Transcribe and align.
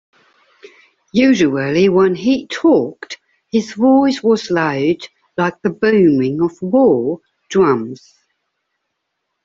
Usually 1.13 1.87
when 1.87 2.15
he 2.15 2.47
talked, 2.47 3.19
his 3.51 3.73
voice 3.73 4.23
was 4.23 4.49
loud 4.49 4.97
like 5.37 5.61
the 5.61 5.69
booming 5.69 6.41
of 6.41 6.59
war 6.59 7.19
drums. 7.51 8.11